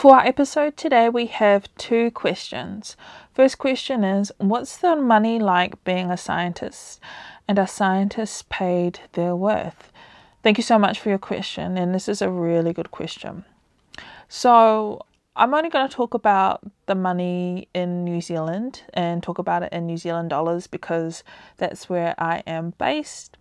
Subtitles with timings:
[0.00, 2.96] For our episode today, we have two questions.
[3.34, 7.00] First question is What's the money like being a scientist?
[7.46, 9.92] And are scientists paid their worth?
[10.42, 13.44] Thank you so much for your question, and this is a really good question.
[14.26, 15.04] So,
[15.36, 19.70] I'm only going to talk about the money in New Zealand and talk about it
[19.70, 21.22] in New Zealand dollars because
[21.58, 23.36] that's where I am based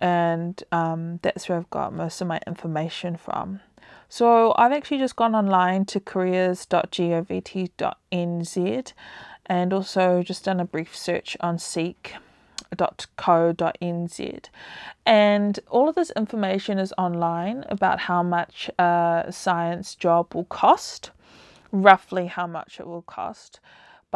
[0.00, 3.60] and um, that's where I've got most of my information from.
[4.08, 8.92] So I've actually just gone online to careers.govt.nz
[9.46, 12.14] and also just done a brief search on Seek
[12.78, 14.40] seek.co.nz.
[15.04, 21.10] And all of this information is online about how much a science job will cost,
[21.72, 23.60] roughly how much it will cost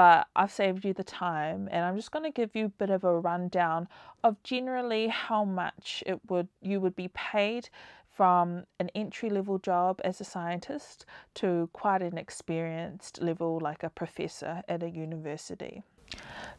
[0.01, 2.89] but I've saved you the time and I'm just going to give you a bit
[2.89, 3.87] of a rundown
[4.25, 7.69] of generally how much it would you would be paid
[8.17, 11.05] from an entry level job as a scientist
[11.35, 15.83] to quite an experienced level like a professor at a university.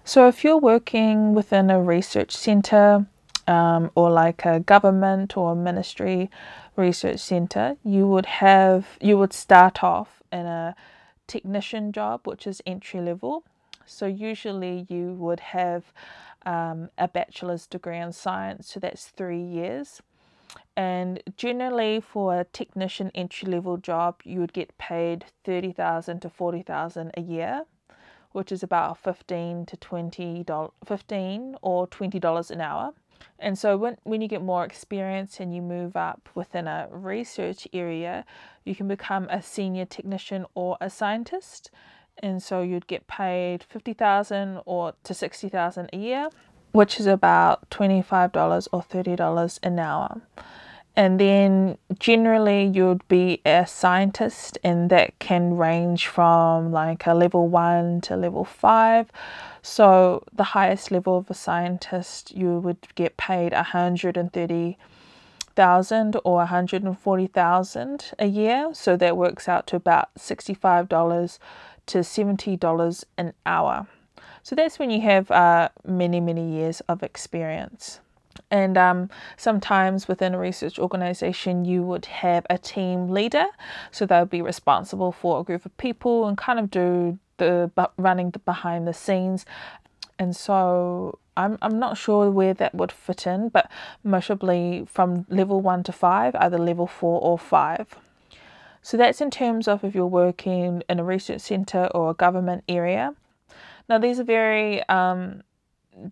[0.03, 3.08] So if you're working within a research center
[3.47, 6.30] um, or like a government or ministry
[6.75, 10.75] research center, you would have you would start off in a
[11.36, 13.44] technician job, which is entry level.
[13.86, 15.84] So usually you would have
[16.46, 20.02] um, a bachelor's degree in science, so that's three years.
[20.76, 26.30] And generally, for a technician entry level job, you would get paid thirty thousand to
[26.30, 27.66] forty thousand a year,
[28.32, 32.94] which is about fifteen to twenty dollars, fifteen or twenty dollars an hour.
[33.39, 37.67] And so when, when you get more experience and you move up within a research
[37.73, 38.25] area,
[38.63, 41.72] you can become a senior technician or a scientist.
[42.19, 46.30] And so you'd get paid 50,000 or to 60,000 a year,
[46.72, 50.22] which is about $25 or $30 an hour.
[50.95, 57.47] And then generally you'd be a scientist and that can range from like a level
[57.47, 59.09] 1 to level 5
[59.62, 68.25] so the highest level of a scientist, you would get paid 130,000 or 140,000 a
[68.25, 68.72] year.
[68.73, 71.38] So that works out to about $65
[71.85, 73.85] to $70 an hour.
[74.44, 78.00] So that's when you have uh, many, many years of experience.
[78.51, 83.45] And um, sometimes within a research organization, you would have a team leader.
[83.91, 88.29] So they'll be responsible for a group of people and kind of do the running
[88.31, 89.45] the behind the scenes.
[90.19, 93.72] And so I'm, I'm not sure where that would fit in but
[94.03, 97.95] most probably from level 1 to 5 either level 4 or 5
[98.81, 102.63] so that's in terms of if you're working in a research centre or a government
[102.67, 103.13] area.
[103.88, 105.44] Now these are very um,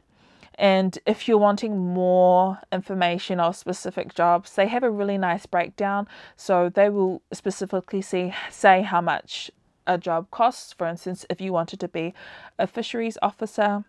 [0.59, 6.09] and if you're wanting more information or specific jobs, they have a really nice breakdown.
[6.37, 9.53] So they will specifically see, say how much
[9.87, 10.73] a job costs.
[10.73, 12.13] For instance, if you wanted to be
[12.59, 13.85] a fisheries officer,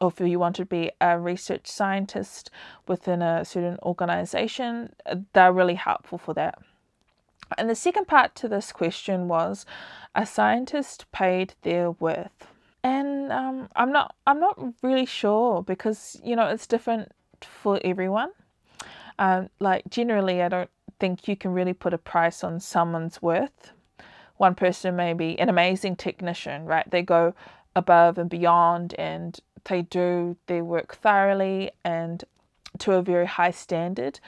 [0.00, 2.50] or if you want to be a research scientist
[2.86, 4.94] within a certain organization,
[5.32, 6.58] they're really helpful for that.
[7.58, 9.66] And the second part to this question was
[10.14, 12.46] a scientist paid their worth
[12.82, 18.30] and um, I'm not I'm not really sure because you know it's different for everyone.
[19.18, 23.72] Um, like generally, I don't think you can really put a price on someone's worth.
[24.36, 26.90] One person may be an amazing technician, right?
[26.90, 27.34] They go
[27.76, 32.24] above and beyond, and they do their work thoroughly and
[32.78, 34.18] to a very high standard.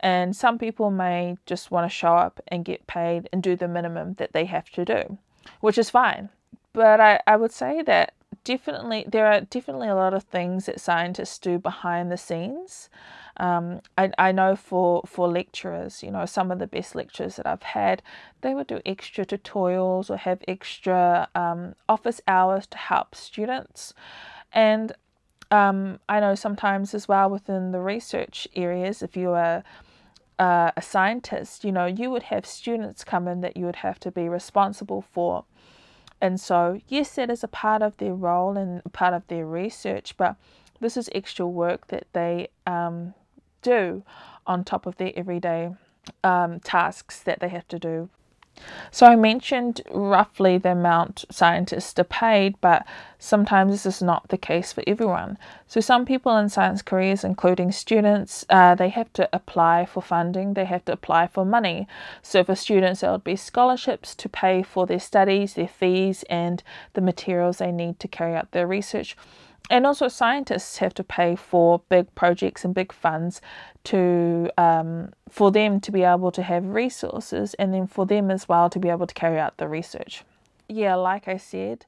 [0.00, 3.68] And some people may just want to show up and get paid and do the
[3.68, 5.18] minimum that they have to do,
[5.60, 6.30] which is fine
[6.78, 8.14] but I, I would say that
[8.44, 12.88] definitely there are definitely a lot of things that scientists do behind the scenes.
[13.38, 17.48] Um, I, I know for, for lecturers, you know, some of the best lectures that
[17.48, 18.00] I've had,
[18.42, 23.92] they would do extra tutorials or have extra um, office hours to help students.
[24.52, 24.92] And
[25.50, 29.64] um, I know sometimes as well within the research areas, if you are
[30.38, 33.98] uh, a scientist, you know, you would have students come in that you would have
[34.00, 35.44] to be responsible for.
[36.20, 40.16] And so, yes, that is a part of their role and part of their research,
[40.16, 40.36] but
[40.80, 43.14] this is extra work that they um,
[43.62, 44.02] do
[44.46, 45.70] on top of their everyday
[46.24, 48.08] um, tasks that they have to do
[48.90, 52.86] so I mentioned roughly the amount scientists are paid, but
[53.18, 55.38] sometimes this is not the case for everyone.
[55.66, 60.54] So some people in science careers, including students, uh, they have to apply for funding,
[60.54, 61.86] they have to apply for money.
[62.22, 66.62] So for students, there would be scholarships to pay for their studies, their fees, and
[66.94, 69.16] the materials they need to carry out their research.
[69.70, 73.40] And also scientists have to pay for big projects and big funds
[73.84, 78.48] to um, for them to be able to have resources and then for them as
[78.48, 80.24] well to be able to carry out the research.
[80.68, 81.86] Yeah like i said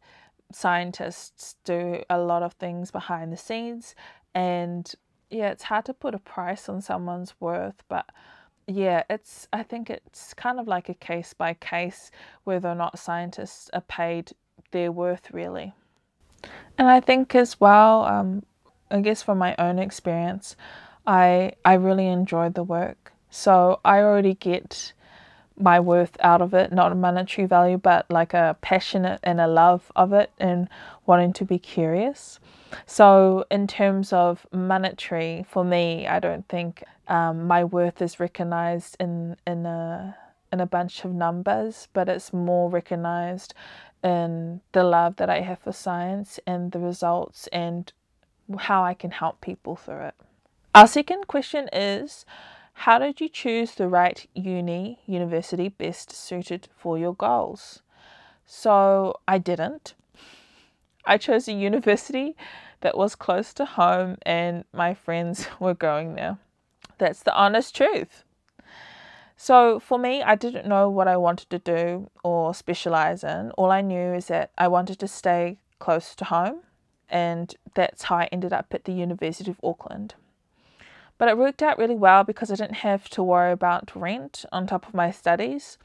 [0.52, 3.94] scientists do a lot of things behind the scenes
[4.34, 4.94] and
[5.30, 8.06] yeah it's hard to put a price on someone's worth but
[8.66, 12.10] yeah it's i think it's kind of like a case by case
[12.44, 14.32] whether or not scientists are paid
[14.72, 15.72] their worth really
[16.78, 18.42] and I think as well, um,
[18.90, 20.56] I guess from my own experience,
[21.06, 23.12] I I really enjoy the work.
[23.30, 24.92] So I already get
[25.56, 29.46] my worth out of it, not a monetary value, but like a passionate and a
[29.46, 30.68] love of it and
[31.06, 32.40] wanting to be curious.
[32.86, 38.96] So in terms of monetary, for me, I don't think um, my worth is recognized
[38.98, 40.16] in in a
[40.52, 43.54] in a bunch of numbers, but it's more recognized
[44.02, 47.92] in the love that I have for science and the results and
[48.58, 50.14] how I can help people through it.
[50.74, 52.24] Our second question is
[52.72, 57.82] How did you choose the right uni, university best suited for your goals?
[58.46, 59.94] So I didn't.
[61.04, 62.36] I chose a university
[62.80, 66.38] that was close to home and my friends were going there.
[66.98, 68.24] That's the honest truth.
[69.42, 73.52] So for me, I didn't know what I wanted to do or specialize in.
[73.52, 76.60] All I knew is that I wanted to stay close to home,
[77.08, 80.14] and that's how I ended up at the University of Auckland.
[81.16, 84.66] But it worked out really well because I didn't have to worry about rent on
[84.66, 85.78] top of my studies.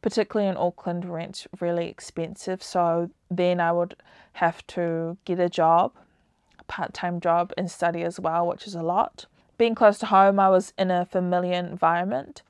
[0.00, 2.62] Particularly in Auckland, rent's really expensive.
[2.62, 3.94] So then I would
[4.32, 5.92] have to get a job,
[6.58, 9.26] a part time job, and study as well, which is a lot.
[9.58, 12.40] Being close to home, I was in a familiar environment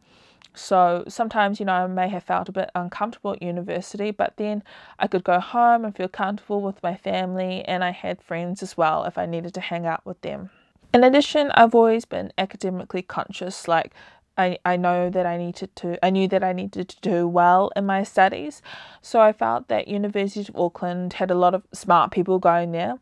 [0.54, 4.62] so sometimes, you know, I may have felt a bit uncomfortable at university, but then
[4.99, 8.76] I could go home and feel comfortable with my family, and I had friends as
[8.76, 10.50] well if I needed to hang out with them.
[10.93, 13.93] In addition, I've always been academically conscious, like
[14.37, 17.70] I, I know that I needed to I knew that I needed to do well
[17.76, 18.62] in my studies.
[19.02, 22.98] So I felt that University of Auckland had a lot of smart people going there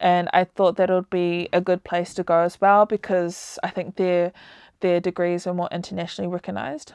[0.00, 3.58] and I thought that it would be a good place to go as well because
[3.62, 4.32] I think they're
[4.80, 6.92] their degrees were more internationally recognised.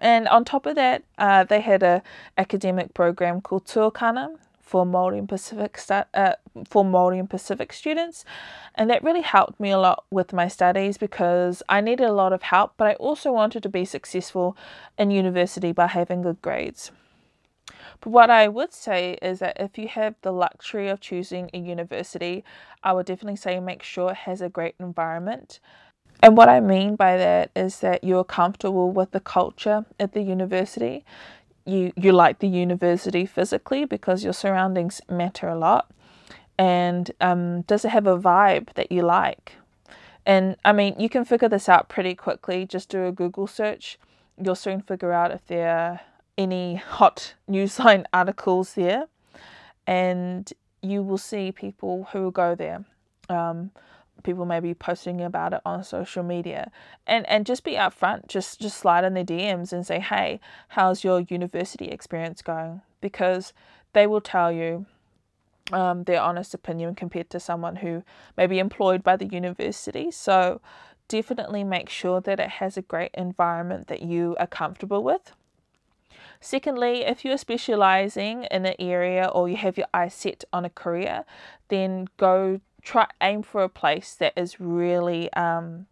[0.00, 2.02] And on top of that, uh, they had a
[2.38, 6.34] academic program called Tuakana for Māori and Pacific uh,
[6.64, 8.24] for Māori and Pacific students,
[8.76, 12.32] and that really helped me a lot with my studies because I needed a lot
[12.32, 14.56] of help, but I also wanted to be successful
[14.96, 16.92] in university by having good grades.
[18.00, 21.58] But what I would say is that if you have the luxury of choosing a
[21.58, 22.44] university,
[22.84, 25.58] I would definitely say make sure it has a great environment.
[26.22, 30.22] And what I mean by that is that you're comfortable with the culture at the
[30.22, 31.04] university.
[31.64, 35.90] You you like the university physically because your surroundings matter a lot.
[36.58, 39.54] And um, does it have a vibe that you like?
[40.26, 42.66] And I mean, you can figure this out pretty quickly.
[42.66, 43.98] Just do a Google search.
[44.36, 46.00] You'll soon figure out if there are
[46.36, 49.06] any hot newsline articles there,
[49.86, 50.52] and
[50.82, 52.84] you will see people who will go there.
[53.30, 53.70] Um,
[54.20, 56.70] people may be posting about it on social media.
[57.06, 61.04] And and just be upfront just just slide in their dms and say hey how's
[61.04, 62.82] your university experience going?
[63.00, 63.52] Because
[63.92, 64.86] they will tell you
[65.72, 68.02] um, their honest opinion compared to someone who
[68.36, 70.10] may be employed by the university.
[70.10, 70.60] So
[71.08, 75.32] definitely make sure that it has a great environment that you are comfortable with.
[76.40, 80.70] Secondly, if you're specializing in an area or you have your eyes set on a
[80.70, 81.24] career,
[81.68, 85.86] then go try aim for a place that is really um,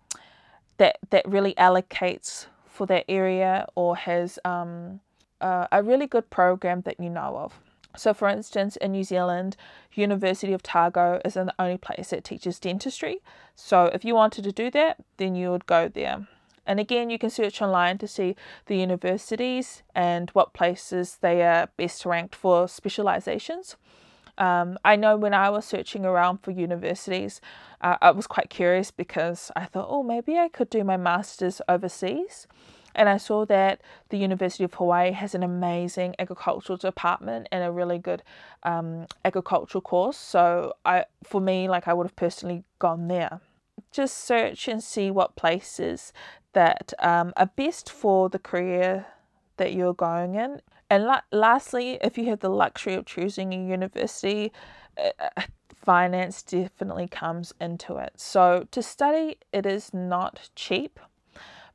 [0.79, 5.01] that that really allocates for that area or has um,
[5.41, 7.61] uh, a really good program that you know of.
[7.97, 9.57] So, for instance, in New Zealand,
[9.95, 13.19] University of Otago is the only place that teaches dentistry.
[13.57, 16.29] So, if you wanted to do that, then you would go there.
[16.65, 21.71] And again, you can search online to see the universities and what places they are
[21.77, 23.77] best ranked for specializations.
[24.39, 27.41] Um, I know when I was searching around for universities,
[27.81, 31.61] uh, I was quite curious because I thought, oh, maybe I could do my master's
[31.69, 32.47] overseas.
[32.95, 37.71] And I saw that the University of Hawaii has an amazing agricultural department and a
[37.71, 38.23] really good
[38.63, 40.17] um, agricultural course.
[40.17, 43.41] So I, for me, like I would have personally gone there.
[43.93, 46.13] Just search and see what places
[46.55, 49.07] that um, are best for the career
[49.59, 50.61] that you're going in
[50.91, 54.53] and la- lastly, if you have the luxury of choosing a university,
[54.97, 55.43] uh, uh,
[55.75, 58.13] finance definitely comes into it.
[58.17, 60.99] So to study, it is not cheap,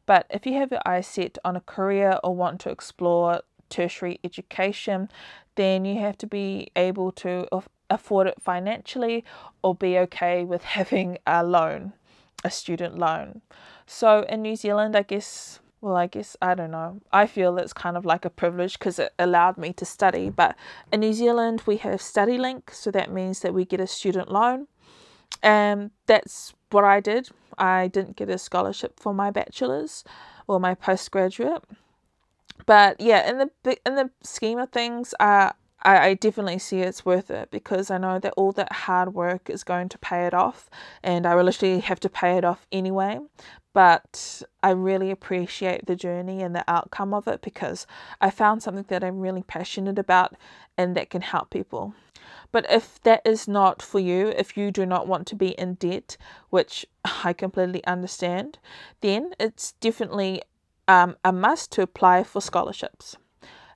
[0.05, 4.19] but if you have your eyes set on a career or want to explore tertiary
[4.23, 5.09] education,
[5.55, 7.47] then you have to be able to
[7.89, 9.23] afford it financially
[9.61, 11.93] or be okay with having a loan,
[12.43, 13.41] a student loan.
[13.85, 17.01] So in New Zealand, I guess, well, I guess, I don't know.
[17.11, 20.29] I feel it's kind of like a privilege because it allowed me to study.
[20.29, 20.55] But
[20.93, 24.67] in New Zealand, we have StudyLink, so that means that we get a student loan.
[25.41, 27.27] And that's what I did.
[27.57, 30.05] I didn't get a scholarship for my bachelor's
[30.47, 31.65] or my postgraduate.
[32.65, 35.51] But yeah, in the in the scheme of things, uh,
[35.83, 39.49] I, I definitely see it's worth it because I know that all that hard work
[39.49, 40.69] is going to pay it off,
[41.03, 43.19] and I will literally have to pay it off anyway.
[43.73, 47.87] But I really appreciate the journey and the outcome of it because
[48.21, 50.35] I found something that I'm really passionate about
[50.77, 51.95] and that can help people.
[52.51, 55.73] But if that is not for you, if you do not want to be in
[55.73, 56.17] debt,
[56.51, 56.85] which
[57.23, 58.59] I completely understand,
[59.01, 60.43] then it's definitely
[60.87, 63.17] um, a must to apply for scholarships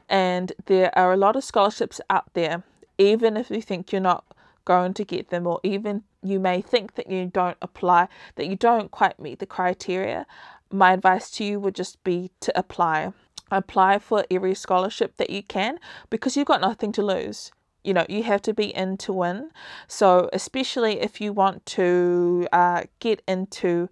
[0.09, 2.63] and there are a lot of scholarships out there
[2.97, 4.25] even if you think you're not
[4.65, 8.55] going to get them or even you may think that you don't apply that you
[8.55, 10.25] don't quite meet the criteria
[10.71, 13.13] my advice to you would just be to apply.
[13.51, 17.51] Apply for every scholarship that you can because you've got nothing to lose.
[17.83, 19.51] You know you have to be in to win.
[19.87, 23.87] So especially if you want to uh, get into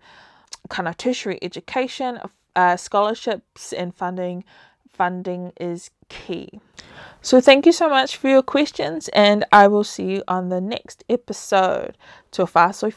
[0.70, 2.20] kind of tertiary education
[2.56, 4.44] uh, scholarships and funding
[4.92, 6.60] funding is key.
[7.22, 10.62] So, thank you so much for your questions, and I will see you on the
[10.62, 11.98] next episode.
[12.32, 12.94] Tō whāsoi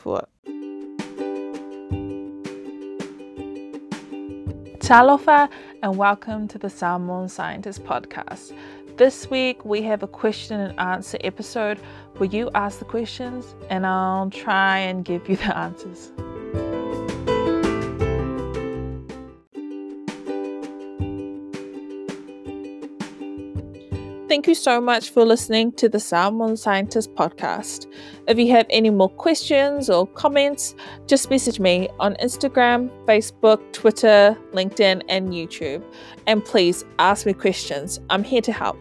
[4.78, 5.50] Talofa,
[5.82, 8.56] and welcome to the Samoan Scientist Podcast.
[8.96, 11.78] This week we have a question and answer episode
[12.16, 16.10] where you ask the questions and I'll try and give you the answers.
[24.28, 27.90] Thank you so much for listening to the Samoan Scientist podcast.
[28.26, 30.74] If you have any more questions or comments,
[31.06, 35.82] just message me on Instagram, Facebook, Twitter, LinkedIn, and YouTube.
[36.26, 38.00] And please ask me questions.
[38.10, 38.78] I'm here to help.